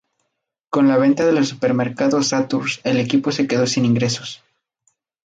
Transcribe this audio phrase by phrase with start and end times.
[0.71, 4.43] Con la venta de los supermercados Saturn el equipó se quedó sin ingresos.